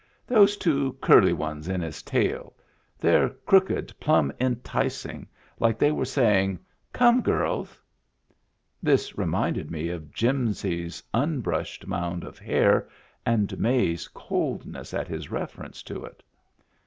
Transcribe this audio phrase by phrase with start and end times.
[0.25, 2.55] "Those two curly ones in his tail.
[2.97, 5.27] They're crooked plumb enticing,
[5.59, 6.57] like they were saying,
[6.91, 7.79] 'Come, girls!'"
[8.81, 12.89] This reminded me of Jimsy's unbrushed mound of hair
[13.27, 16.23] and May's coldness at his reference to it.